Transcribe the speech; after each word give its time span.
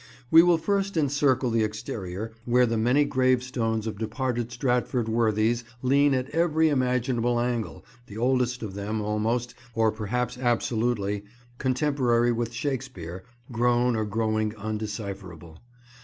We 0.31 0.41
will 0.41 0.57
first 0.57 0.97
encircle 0.97 1.51
the 1.51 1.63
exterior, 1.63 2.33
where 2.45 2.65
the 2.65 2.75
many 2.75 3.05
gravestones 3.05 3.85
of 3.85 3.99
departed 3.99 4.51
Stratford 4.51 5.07
worthies 5.07 5.63
lean 5.83 6.15
at 6.15 6.27
every 6.31 6.69
imaginable 6.69 7.39
angle, 7.39 7.85
the 8.07 8.17
oldest 8.17 8.63
of 8.63 8.73
them, 8.73 8.99
almost, 8.99 9.53
or 9.75 9.91
perhaps 9.91 10.39
absolutely, 10.39 11.25
contemporary 11.59 12.31
with 12.31 12.51
Shakespeare, 12.51 13.25
grown 13.51 13.95
or 13.95 14.05
growing 14.05 14.55
undecipherable. 14.55 15.59